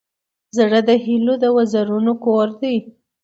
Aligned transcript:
زړه 0.57 0.79
د 0.89 0.91
هيلو 1.03 1.33
د 1.43 1.45
وزرونو 1.57 2.11
کور 2.25 2.47
دی. 2.61 2.75